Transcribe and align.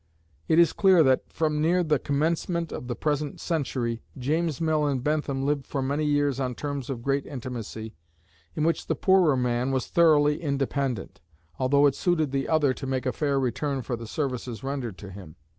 It 0.47 0.57
is 0.57 0.73
clear, 0.73 1.03
that, 1.03 1.31
from 1.31 1.61
near 1.61 1.83
the 1.83 1.99
commencement 1.99 2.71
of 2.71 2.87
the 2.87 2.95
present 2.95 3.39
century, 3.39 4.01
James 4.17 4.59
Mill 4.59 4.87
and 4.87 5.03
Bentham 5.03 5.45
lived 5.45 5.67
for 5.67 5.83
many 5.83 6.05
years 6.05 6.39
on 6.39 6.55
terms 6.55 6.89
of 6.89 7.03
great 7.03 7.27
intimacy, 7.27 7.93
in 8.55 8.63
which 8.63 8.87
the 8.87 8.95
poorer 8.95 9.37
man 9.37 9.69
was 9.71 9.85
thoroughly 9.89 10.41
independent, 10.41 11.21
although 11.59 11.85
it 11.85 11.93
suited 11.93 12.31
the 12.31 12.47
other 12.49 12.73
to 12.73 12.87
make 12.87 13.05
a 13.05 13.13
fair 13.13 13.39
return 13.39 13.83
for 13.83 13.95
the 13.95 14.07
services 14.07 14.63
rendered 14.63 14.97
to 14.97 15.11
him. 15.11 15.35